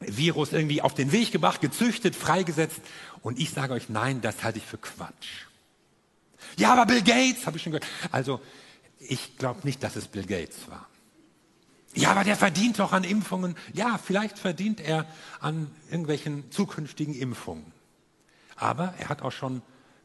[0.00, 2.80] Virus irgendwie auf den Weg gebracht, gezüchtet, freigesetzt.
[3.22, 5.46] Und ich sage euch, nein, das halte ich für Quatsch.
[6.56, 7.86] Ja, aber Bill Gates, habe ich schon gehört.
[8.12, 8.40] Also,
[9.00, 10.88] ich glaube nicht, dass es Bill Gates war.
[11.94, 13.56] Ja, aber der verdient doch an Impfungen.
[13.72, 15.06] Ja, vielleicht verdient er
[15.40, 17.72] an irgendwelchen zukünftigen Impfungen.
[18.56, 19.62] Aber er hat auch schon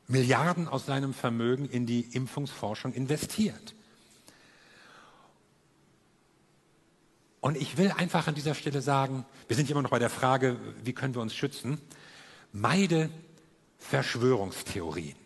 [0.07, 3.75] Milliarden aus seinem Vermögen in die Impfungsforschung investiert.
[7.41, 10.57] Und ich will einfach an dieser Stelle sagen, wir sind immer noch bei der Frage,
[10.83, 11.81] wie können wir uns schützen?
[12.53, 13.09] Meide
[13.77, 15.22] Verschwörungstheorien.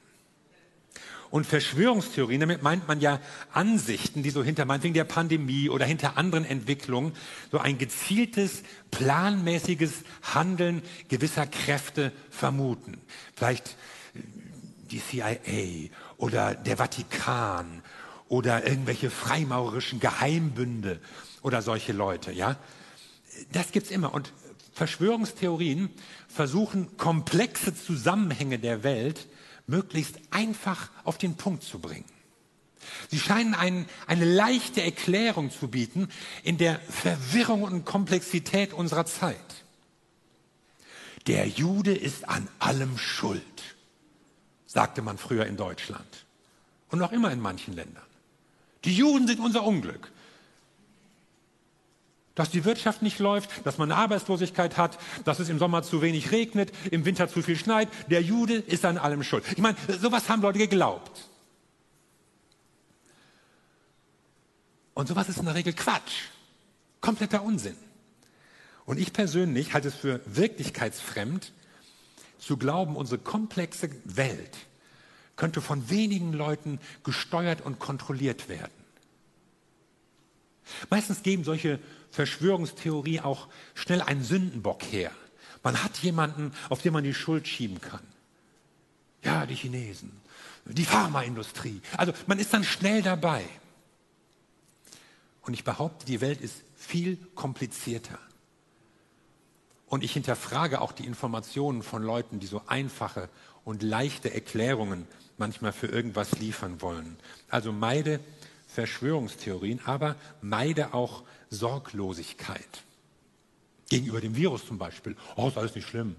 [1.30, 3.20] Und Verschwörungstheorien, damit meint man ja
[3.52, 7.14] Ansichten, die so hinter meinetwegen der Pandemie oder hinter anderen Entwicklungen
[7.52, 12.98] so ein gezieltes, planmäßiges Handeln gewisser Kräfte vermuten.
[13.36, 13.76] Vielleicht
[14.92, 17.82] die CIA oder der Vatikan
[18.30, 21.00] oder irgendwelche freimaurerischen Geheimbünde
[21.42, 22.58] oder solche Leute, ja.
[23.52, 24.14] Das gibt's immer.
[24.14, 24.34] Und
[24.74, 25.90] Verschwörungstheorien
[26.28, 29.28] versuchen, komplexe Zusammenhänge der Welt
[29.68, 32.06] möglichst einfach auf den Punkt zu bringen.
[33.10, 36.10] Sie scheinen ein, eine leichte Erklärung zu bieten
[36.44, 39.38] in der Verwirrung und Komplexität unserer Zeit.
[41.28, 43.44] Der Jude ist an allem schuld,
[44.66, 46.26] sagte man früher in Deutschland
[46.90, 48.04] und noch immer in manchen Ländern.
[48.86, 50.12] Die Juden sind unser Unglück
[52.38, 56.32] dass die Wirtschaft nicht läuft, dass man Arbeitslosigkeit hat, dass es im Sommer zu wenig
[56.32, 57.90] regnet, im Winter zu viel schneit.
[58.12, 59.44] Der Jude ist an allem schuld.
[59.52, 61.28] Ich meine, sowas haben Leute geglaubt.
[64.94, 66.26] Und sowas ist in der Regel Quatsch.
[67.02, 67.76] Kompletter Unsinn.
[68.86, 71.52] Und ich persönlich halte es für wirklichkeitsfremd,
[72.38, 74.58] zu glauben, unsere komplexe Welt
[75.38, 78.72] könnte von wenigen Leuten gesteuert und kontrolliert werden.
[80.92, 81.80] Meistens geben solche
[82.18, 85.12] Verschwörungstheorie auch schnell einen Sündenbock her.
[85.62, 88.02] Man hat jemanden, auf den man die Schuld schieben kann.
[89.24, 90.12] Ja, die Chinesen,
[90.66, 91.80] die Pharmaindustrie.
[91.96, 93.46] Also man ist dann schnell dabei.
[95.44, 98.18] Und ich behaupte, die Welt ist viel komplizierter.
[99.86, 103.30] Und ich hinterfrage auch die Informationen von Leuten, die so einfache
[103.64, 107.16] und leichte Erklärungen manchmal für irgendwas liefern wollen.
[107.50, 108.20] Also meide
[108.78, 112.84] Verschwörungstheorien, aber meide auch Sorglosigkeit.
[113.90, 115.16] Gegenüber dem Virus zum Beispiel.
[115.36, 116.16] Oh, ist alles nicht schlimm.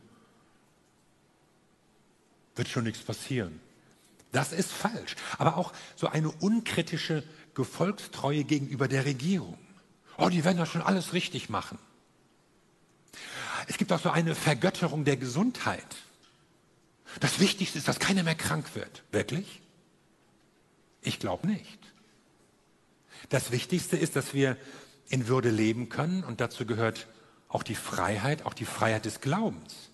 [2.57, 3.61] Wird schon nichts passieren.
[4.33, 5.15] Das ist falsch.
[5.39, 7.23] Aber auch so eine unkritische
[7.55, 9.57] Gefolgstreue gegenüber der Regierung.
[10.17, 11.79] Oh, die werden das schon alles richtig machen.
[13.69, 15.95] Es gibt auch so eine Vergötterung der Gesundheit.
[17.21, 19.05] Das Wichtigste ist, dass keiner mehr krank wird.
[19.13, 19.61] Wirklich?
[21.03, 21.88] Ich glaube nicht.
[23.29, 24.57] Das Wichtigste ist, dass wir
[25.09, 27.09] in Würde leben können und dazu gehört
[27.49, 29.91] auch die Freiheit, auch die Freiheit des Glaubens.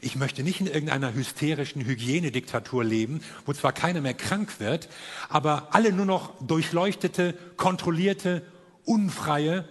[0.00, 4.88] Ich möchte nicht in irgendeiner hysterischen Hygienediktatur leben, wo zwar keiner mehr krank wird,
[5.28, 8.42] aber alle nur noch durchleuchtete, kontrollierte,
[8.84, 9.68] unfreie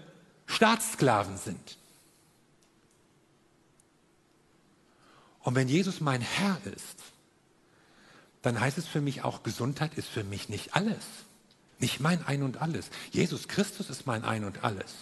[0.47, 1.77] Staatssklaven sind.
[5.41, 7.03] Und wenn Jesus mein Herr ist,
[8.41, 11.24] dann heißt es für mich auch, Gesundheit ist für mich nicht alles.
[11.79, 12.89] Nicht mein Ein und alles.
[13.11, 14.93] Jesus Christus ist mein Ein und alles.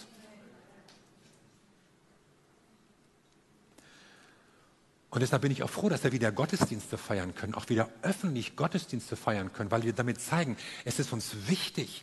[5.14, 8.56] Und deshalb bin ich auch froh, dass wir wieder Gottesdienste feiern können, auch wieder öffentlich
[8.56, 12.02] Gottesdienste feiern können, weil wir damit zeigen, es ist uns wichtig,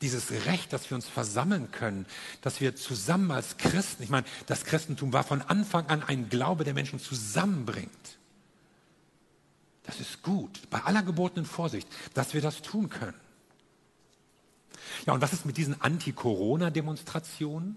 [0.00, 2.06] dieses Recht, dass wir uns versammeln können,
[2.40, 6.62] dass wir zusammen als Christen, ich meine, das Christentum war von Anfang an ein Glaube,
[6.62, 7.90] der Menschen zusammenbringt.
[9.82, 13.18] Das ist gut, bei aller gebotenen Vorsicht, dass wir das tun können.
[15.06, 17.76] Ja, und was ist mit diesen Anti-Corona-Demonstrationen?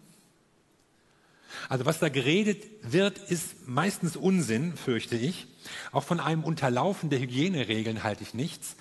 [1.70, 5.48] Also was da geredet wird, ist meistens Unsinn, fürchte ich.
[5.92, 8.76] Auch von einem Unterlaufen der Hygieneregeln halte ich nichts.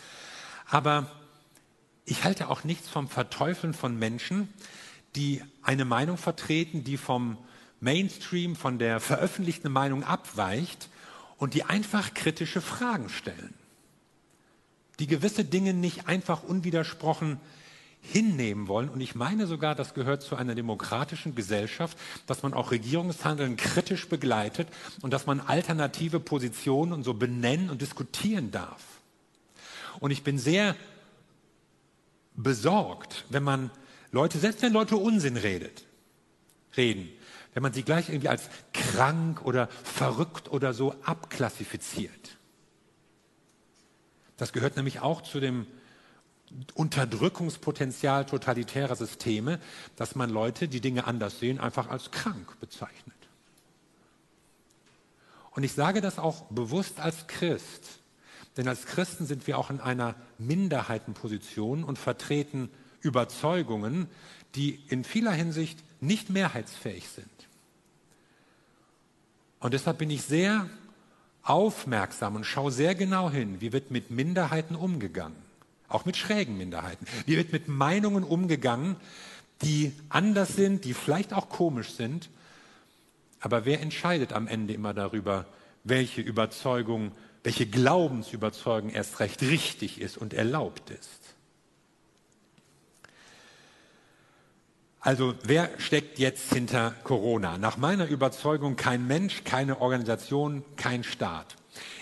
[0.69, 1.11] Aber
[2.05, 4.49] ich halte auch nichts vom Verteufeln von Menschen,
[5.17, 7.39] die eine Meinung vertreten, die vom
[7.81, 10.89] Mainstream, von der veröffentlichten Meinung abweicht
[11.39, 13.55] und die einfach kritische Fragen stellen.
[14.99, 17.41] Die gewisse Dinge nicht einfach unwidersprochen
[18.05, 18.89] hinnehmen wollen.
[18.89, 24.09] Und ich meine sogar, das gehört zu einer demokratischen Gesellschaft, dass man auch Regierungshandeln kritisch
[24.09, 24.69] begleitet
[25.01, 28.83] und dass man alternative Positionen und so benennen und diskutieren darf.
[30.01, 30.77] Und ich bin sehr
[32.35, 33.71] besorgt, wenn man
[34.13, 35.85] Leute, selbst wenn Leute Unsinn redet,
[36.77, 37.09] reden,
[37.55, 42.37] wenn man sie gleich irgendwie als krank oder verrückt oder so abklassifiziert.
[44.37, 45.67] Das gehört nämlich auch zu dem
[46.75, 49.59] Unterdrückungspotenzial totalitärer Systeme,
[49.97, 53.15] dass man Leute, die Dinge anders sehen, einfach als krank bezeichnet.
[55.53, 57.99] Und ich sage das auch bewusst als Christ,
[58.57, 64.09] denn als Christen sind wir auch in einer Minderheitenposition und vertreten Überzeugungen,
[64.55, 67.29] die in vieler Hinsicht nicht mehrheitsfähig sind.
[69.61, 70.69] Und deshalb bin ich sehr
[71.43, 75.37] aufmerksam und schaue sehr genau hin, wie wird mit Minderheiten umgegangen,
[75.89, 77.07] auch mit schrägen Minderheiten.
[77.27, 78.97] Wie wird mit Meinungen umgegangen,
[79.63, 82.29] die anders sind, die vielleicht auch komisch sind.
[83.41, 85.47] Aber wer entscheidet am Ende immer darüber,
[85.85, 91.35] welche Überzeugung, welche Glaubensüberzeugung erst recht richtig ist und erlaubt ist?
[95.01, 97.59] Also wer steckt jetzt hinter Corona?
[97.59, 101.57] Nach meiner Überzeugung kein Mensch, keine Organisation, kein Staat.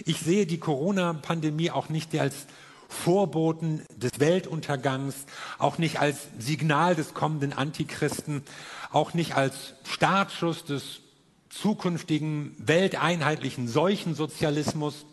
[0.04, 2.46] Ich sehe die Corona-Pandemie auch nicht als
[2.92, 5.14] Vorboten des Weltuntergangs,
[5.58, 8.44] auch nicht als Signal des kommenden Antichristen,
[8.90, 11.00] auch nicht als Startschuss des
[11.48, 15.06] zukünftigen welteinheitlichen Seuchensozialismus.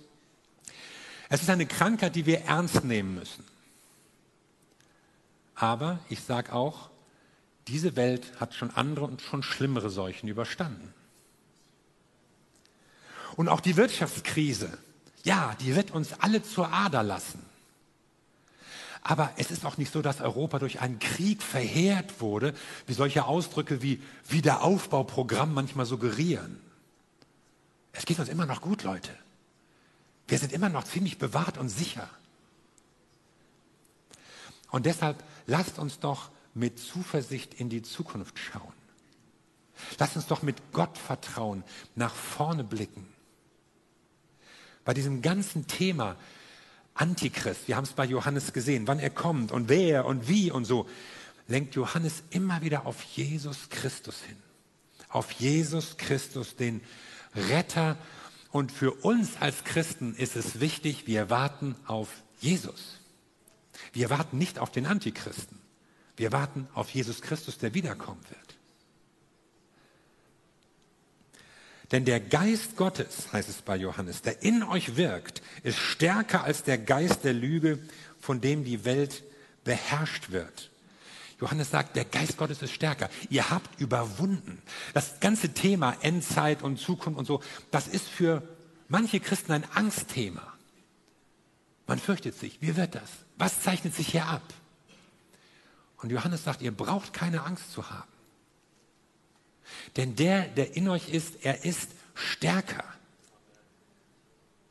[1.29, 3.43] Es ist eine Krankheit, die wir ernst nehmen müssen.
[5.55, 6.89] Aber ich sage auch,
[7.67, 10.93] diese Welt hat schon andere und schon schlimmere Seuchen überstanden.
[13.35, 14.77] Und auch die Wirtschaftskrise,
[15.23, 17.48] ja, die wird uns alle zur Ader lassen.
[19.01, 22.53] Aber es ist auch nicht so, dass Europa durch einen Krieg verheert wurde,
[22.85, 26.59] wie solche Ausdrücke wie Wiederaufbauprogramm manchmal suggerieren.
[27.93, 29.11] Es geht uns immer noch gut, Leute.
[30.27, 32.09] Wir sind immer noch ziemlich bewahrt und sicher.
[34.69, 38.73] Und deshalb lasst uns doch mit Zuversicht in die Zukunft schauen.
[39.97, 41.63] Lass uns doch mit Gott vertrauen,
[41.95, 43.07] nach vorne blicken.
[44.85, 46.15] Bei diesem ganzen Thema
[46.99, 50.65] Antichrist, wir haben es bei Johannes gesehen, wann er kommt und wer und wie und
[50.65, 50.85] so,
[51.47, 54.35] lenkt Johannes immer wieder auf Jesus Christus hin.
[55.07, 56.81] Auf Jesus Christus, den
[57.33, 57.97] Retter.
[58.51, 62.09] Und für uns als Christen ist es wichtig, wir warten auf
[62.41, 62.99] Jesus.
[63.93, 65.57] Wir warten nicht auf den Antichristen.
[66.17, 68.48] Wir warten auf Jesus Christus, der wiederkommen wird.
[71.91, 76.63] Denn der Geist Gottes, heißt es bei Johannes, der in euch wirkt, ist stärker als
[76.63, 77.79] der Geist der Lüge,
[78.19, 79.23] von dem die Welt
[79.63, 80.69] beherrscht wird.
[81.39, 83.09] Johannes sagt, der Geist Gottes ist stärker.
[83.29, 84.61] Ihr habt überwunden.
[84.93, 88.43] Das ganze Thema Endzeit und Zukunft und so, das ist für
[88.87, 90.41] manche Christen ein Angstthema.
[91.87, 92.61] Man fürchtet sich.
[92.61, 93.09] Wie wird das?
[93.37, 94.43] Was zeichnet sich hier ab?
[95.97, 98.07] Und Johannes sagt, ihr braucht keine Angst zu haben.
[99.97, 102.83] Denn der, der in euch ist, er ist stärker.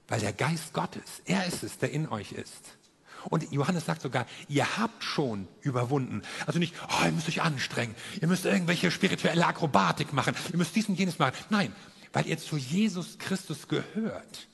[0.09, 2.79] Weil der Geist Gottes, er ist es, der in euch ist.
[3.25, 6.23] Und Johannes sagt sogar, ihr habt schon überwunden.
[6.47, 10.75] Also nicht, oh, ihr müsst euch anstrengen, ihr müsst irgendwelche spirituelle Akrobatik machen, ihr müsst
[10.77, 11.35] dies und jenes machen.
[11.51, 11.75] Nein,
[12.13, 14.49] weil ihr zu Jesus Christus gehört,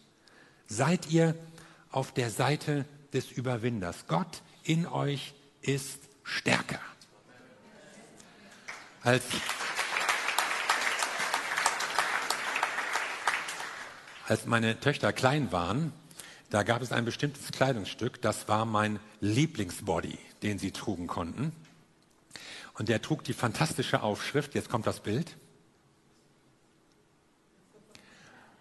[0.66, 1.36] seid ihr
[1.90, 4.06] auf der Seite des Überwinders.
[4.08, 6.80] Gott in euch ist stärker.
[9.02, 9.24] Als,
[14.26, 15.92] als meine Töchter klein waren,
[16.50, 21.52] da gab es ein bestimmtes Kleidungsstück, das war mein Lieblingsbody, den sie trugen konnten.
[22.74, 25.36] Und der trug die fantastische Aufschrift, jetzt kommt das Bild.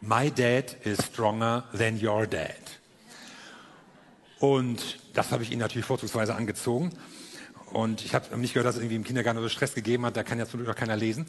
[0.01, 2.79] My dad is stronger than your dad.
[4.39, 6.91] Und das habe ich ihnen natürlich vorzugsweise angezogen.
[7.71, 10.23] Und ich habe nicht gehört, dass es irgendwie im Kindergarten so Stress gegeben hat, da
[10.23, 11.25] kann ja zum Glück auch keiner lesen.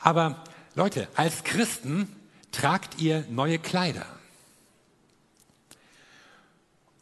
[0.00, 0.42] Aber
[0.74, 2.08] Leute, als Christen
[2.58, 4.06] tragt ihr neue Kleider.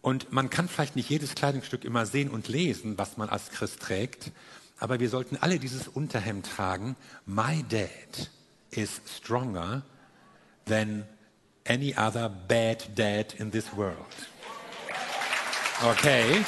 [0.02, 3.80] Und man kann vielleicht nicht jedes Kleidungsstück immer sehen und lesen, was man als Christ
[3.80, 4.32] trägt,
[4.78, 6.94] aber wir sollten alle dieses Unterhemd tragen.
[7.24, 8.30] My dad
[8.70, 9.82] is stronger
[10.66, 11.06] than
[11.66, 13.96] any other bad dad in this world.
[15.82, 16.44] Okay.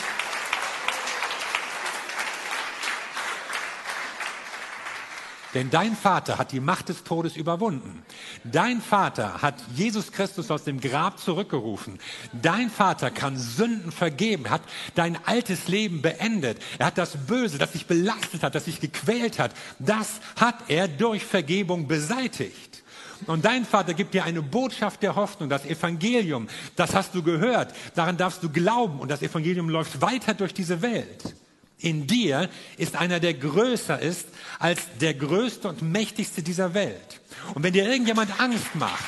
[5.59, 8.05] Denn dein Vater hat die Macht des Todes überwunden.
[8.45, 11.99] Dein Vater hat Jesus Christus aus dem Grab zurückgerufen.
[12.33, 14.63] Dein Vater kann Sünden vergeben, hat
[14.95, 16.63] dein altes Leben beendet.
[16.79, 20.87] Er hat das Böse, das dich belastet hat, das dich gequält hat, das hat er
[20.87, 22.85] durch Vergebung beseitigt.
[23.27, 27.75] Und dein Vater gibt dir eine Botschaft der Hoffnung, das Evangelium, das hast du gehört,
[27.97, 31.35] daran darfst du glauben und das Evangelium läuft weiter durch diese Welt
[31.81, 34.27] in dir ist einer, der größer ist
[34.59, 37.21] als der größte und mächtigste dieser Welt.
[37.55, 39.05] Und wenn dir irgendjemand Angst macht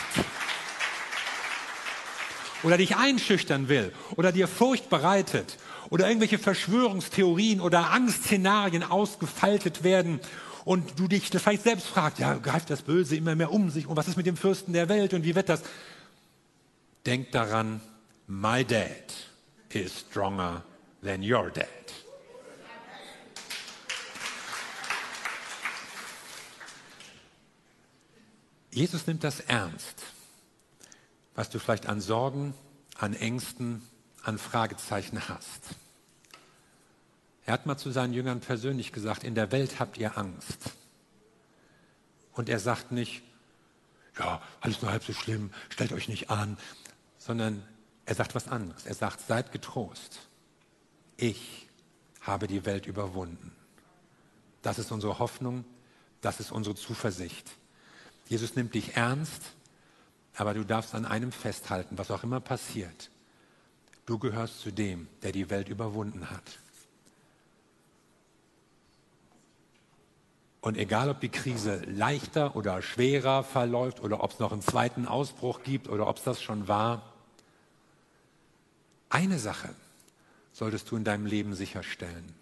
[2.63, 5.59] oder dich einschüchtern will oder dir Furcht bereitet
[5.91, 10.21] oder irgendwelche Verschwörungstheorien oder Angstszenarien ausgefaltet werden
[10.65, 13.97] und du dich vielleicht selbst fragst, ja, greift das Böse immer mehr um sich und
[13.97, 15.63] was ist mit dem Fürsten der Welt und wie wird das?
[17.07, 17.81] Denk daran,
[18.29, 19.13] my dad
[19.71, 20.63] is stronger
[21.03, 21.80] than your dad.
[28.71, 30.03] Jesus nimmt das ernst,
[31.35, 32.55] was du vielleicht an Sorgen,
[32.97, 33.83] an Ängsten,
[34.23, 35.63] an Fragezeichen hast.
[37.47, 40.71] Er hat mal zu seinen Jüngern persönlich gesagt, in der Welt habt ihr Angst.
[42.33, 43.23] Und er sagt nicht,
[44.19, 46.59] ja, alles nur halb so schlimm, stellt euch nicht an,
[47.19, 47.65] sondern
[48.07, 48.87] er sagt was anderes.
[48.87, 50.21] Er sagt, seid getrost.
[51.17, 51.69] Ich
[52.21, 53.53] habe die Welt überwunden.
[54.63, 55.65] Das ist unsere Hoffnung,
[56.21, 57.51] das ist unsere Zuversicht.
[58.31, 59.43] Jesus nimmt dich ernst,
[60.37, 63.11] aber du darfst an einem festhalten, was auch immer passiert.
[64.07, 66.61] Du gehörst zu dem, der die Welt überwunden hat.
[70.61, 75.09] Und egal, ob die Krise leichter oder schwerer verläuft oder ob es noch einen zweiten
[75.09, 77.13] Ausbruch gibt oder ob es das schon war,
[79.09, 79.75] eine Sache
[80.53, 82.33] solltest du in deinem Leben sicherstellen,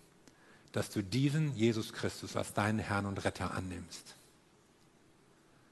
[0.73, 4.18] dass du diesen Jesus Christus als deinen Herrn und Retter annimmst.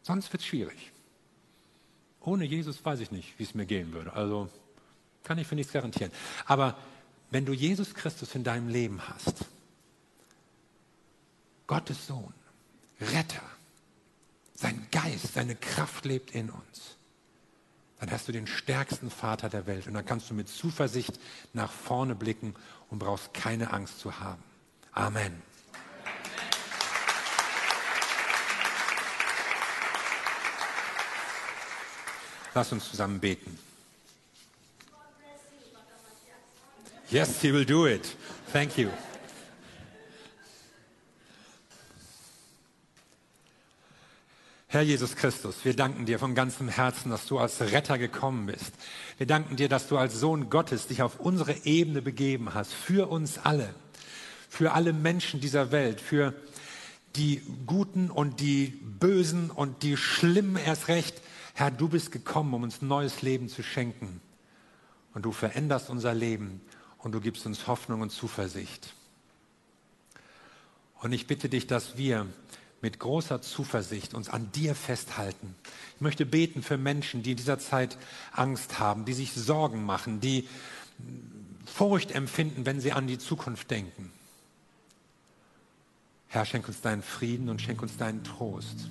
[0.07, 0.93] Sonst wird es schwierig.
[2.21, 4.13] Ohne Jesus weiß ich nicht, wie es mir gehen würde.
[4.13, 4.49] Also
[5.25, 6.13] kann ich für nichts garantieren.
[6.45, 6.77] Aber
[7.33, 9.47] wenn du Jesus Christus in deinem Leben hast,
[11.67, 12.33] Gottes Sohn,
[13.01, 13.43] Retter,
[14.55, 16.97] sein Geist, seine Kraft lebt in uns,
[17.99, 21.19] dann hast du den stärksten Vater der Welt und dann kannst du mit Zuversicht
[21.53, 22.55] nach vorne blicken
[22.91, 24.45] und brauchst keine Angst zu haben.
[24.93, 25.43] Amen.
[32.57, 33.59] Lass uns zusammen beten.
[37.11, 38.17] Yes, he will do it.
[38.51, 38.89] Thank you.
[44.69, 48.73] Herr Jesus Christus, wir danken dir von ganzem Herzen, dass du als Retter gekommen bist.
[49.19, 53.11] Wir danken dir, dass du als Sohn Gottes dich auf unsere Ebene begeben hast, für
[53.11, 53.75] uns alle,
[54.49, 56.33] für alle Menschen dieser Welt, für
[57.17, 61.21] die Guten und die Bösen und die Schlimmen erst recht,
[61.59, 64.21] Herr, du bist gekommen, um uns neues Leben zu schenken.
[65.15, 66.61] Und du veränderst unser Leben
[66.99, 68.93] und du gibst uns Hoffnung und Zuversicht.
[71.01, 72.27] Und ich bitte dich, dass wir
[72.83, 75.55] mit großer Zuversicht uns an dir festhalten.
[75.95, 77.97] Ich möchte beten für Menschen, die in dieser Zeit
[78.33, 80.47] Angst haben, die sich Sorgen machen, die
[81.65, 84.13] Furcht empfinden, wenn sie an die Zukunft denken.
[86.29, 88.91] Herr, schenk uns deinen Frieden und schenk uns deinen Trost.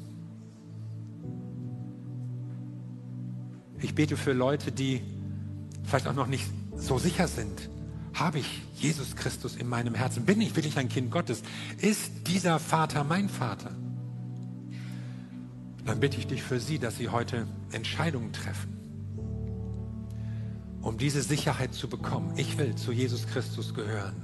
[3.86, 5.00] Ich bete für Leute, die
[5.84, 7.70] vielleicht auch noch nicht so sicher sind.
[8.16, 10.26] Habe ich Jesus Christus in meinem Herzen?
[10.26, 11.44] Bin ich wirklich ein Kind Gottes?
[11.78, 13.70] Ist dieser Vater mein Vater?
[15.86, 18.76] Dann bitte ich dich für sie, dass sie heute Entscheidungen treffen,
[20.82, 22.34] um diese Sicherheit zu bekommen.
[22.38, 24.16] Ich will zu Jesus Christus gehören.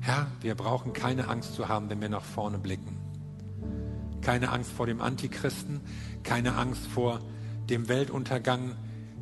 [0.00, 2.96] Herr, wir brauchen keine Angst zu haben, wenn wir nach vorne blicken.
[4.22, 5.80] Keine Angst vor dem Antichristen,
[6.22, 7.20] keine Angst vor
[7.68, 8.74] dem Weltuntergang,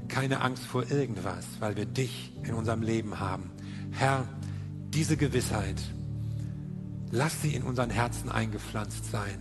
[0.09, 3.51] keine Angst vor irgendwas, weil wir dich in unserem Leben haben.
[3.91, 4.29] Herr,
[4.91, 5.81] diese Gewissheit,
[7.11, 9.41] lass sie in unseren Herzen eingepflanzt sein.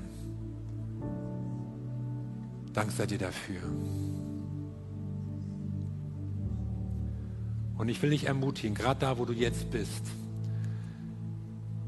[2.73, 3.61] Dank sei dir dafür.
[7.77, 10.03] Und ich will dich ermutigen, gerade da, wo du jetzt bist,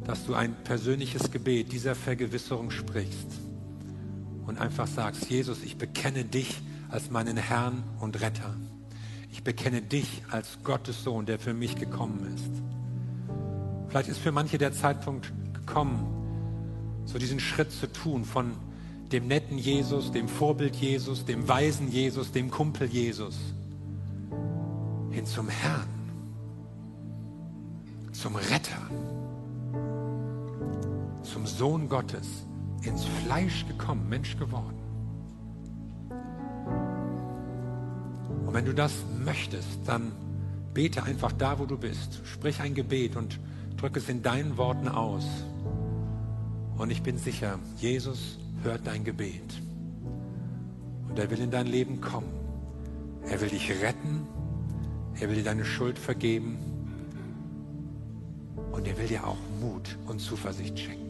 [0.06, 3.47] dass du ein persönliches Gebet dieser Vergewisserung sprichst
[4.48, 8.56] und einfach sagst, Jesus, ich bekenne dich als meinen Herrn und Retter.
[9.32, 12.64] Ich bekenne dich als Gottes Sohn, der für mich gekommen ist.
[13.90, 18.54] Vielleicht ist für manche der Zeitpunkt gekommen, so diesen Schritt zu tun von
[19.12, 23.38] dem netten Jesus, dem Vorbild Jesus, dem weisen Jesus, dem Kumpel Jesus
[25.12, 25.88] hin zum Herrn,
[28.12, 28.82] zum Retter,
[31.24, 32.47] zum Sohn Gottes,
[32.84, 34.78] ins Fleisch gekommen, Mensch geworden.
[38.46, 40.12] Und wenn du das möchtest, dann
[40.74, 42.22] bete einfach da, wo du bist.
[42.26, 43.40] Sprich ein Gebet und
[43.78, 45.26] drück es in deinen Worten aus.
[46.78, 49.62] Und ich bin sicher, Jesus hört dein Gebet.
[51.10, 52.30] Und er will in dein Leben kommen.
[53.28, 54.28] Er will dich retten.
[55.20, 56.58] Er will dir deine Schuld vergeben.
[58.72, 61.07] Und er will dir auch Mut und Zuversicht schenken.